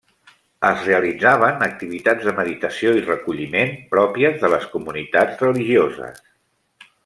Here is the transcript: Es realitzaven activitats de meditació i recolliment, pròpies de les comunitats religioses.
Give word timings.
Es 0.69 0.79
realitzaven 0.85 1.61
activitats 1.65 2.25
de 2.29 2.33
meditació 2.39 2.95
i 3.01 3.05
recolliment, 3.11 3.77
pròpies 3.95 4.43
de 4.45 4.53
les 4.57 4.69
comunitats 4.75 5.47
religioses. 5.49 6.21